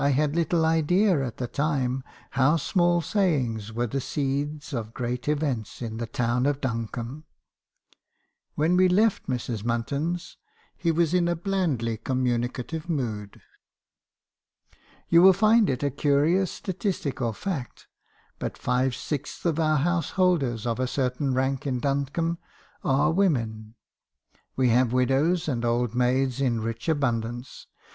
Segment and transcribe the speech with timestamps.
[0.09, 5.79] had little idea at the time how small sayings were the seeds of great events
[5.79, 7.23] in the town of Duncombe.
[8.55, 9.61] When we left Mrs.
[9.63, 10.37] Munton's
[10.75, 13.43] he was in a blandly communicative mood."
[14.71, 14.79] 4
[15.09, 17.85] You will find it a curious statistical fact,
[18.39, 22.39] but five sixths of our householders of a certain rank in Duncombe
[22.83, 23.75] are women.
[24.55, 27.67] We have widows and old maids in rich abundance.